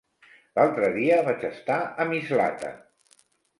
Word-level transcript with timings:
L'altre 0.59 0.89
dia 0.95 1.19
vaig 1.29 1.45
estar 1.51 1.77
a 1.85 2.09
Mislata. 2.15 2.75